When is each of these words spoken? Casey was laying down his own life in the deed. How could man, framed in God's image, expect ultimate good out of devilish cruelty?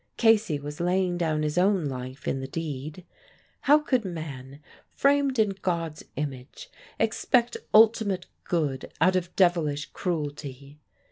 Casey 0.17 0.57
was 0.57 0.79
laying 0.81 1.15
down 1.19 1.43
his 1.43 1.59
own 1.59 1.85
life 1.85 2.27
in 2.27 2.39
the 2.39 2.47
deed. 2.47 3.05
How 3.59 3.77
could 3.77 4.03
man, 4.03 4.59
framed 4.89 5.37
in 5.37 5.49
God's 5.61 6.03
image, 6.15 6.71
expect 6.97 7.55
ultimate 7.71 8.25
good 8.43 8.91
out 8.99 9.15
of 9.15 9.35
devilish 9.35 9.85
cruelty? 9.93 10.79